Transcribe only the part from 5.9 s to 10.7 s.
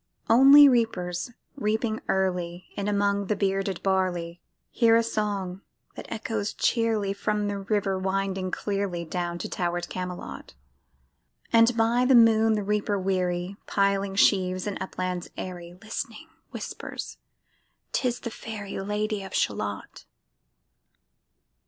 that echoes cheerly From the river winding clearly, Down to tower'd Camelot: